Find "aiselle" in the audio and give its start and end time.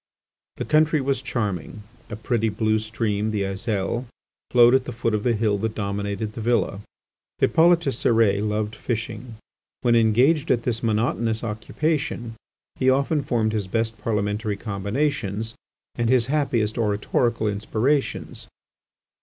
3.43-4.07